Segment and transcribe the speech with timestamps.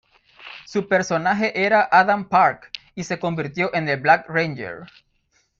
[0.65, 4.79] Su personaje era Adam Park y se convirtió en el Black Ranger.